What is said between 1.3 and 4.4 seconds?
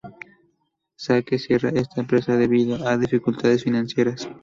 cierra esta empresa debido a dificultades financieras.